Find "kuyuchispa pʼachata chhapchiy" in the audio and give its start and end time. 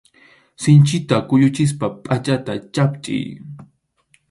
1.27-3.25